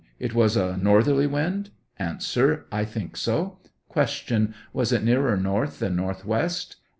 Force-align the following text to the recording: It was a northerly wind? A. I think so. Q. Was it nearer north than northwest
It 0.17 0.33
was 0.33 0.57
a 0.57 0.77
northerly 0.77 1.27
wind? 1.27 1.69
A. 1.99 2.17
I 2.71 2.85
think 2.85 3.15
so. 3.15 3.59
Q. 3.93 4.53
Was 4.73 4.91
it 4.91 5.03
nearer 5.03 5.37
north 5.37 5.77
than 5.77 5.95
northwest 5.95 6.77